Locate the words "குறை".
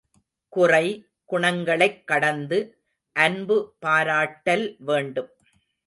0.49-1.05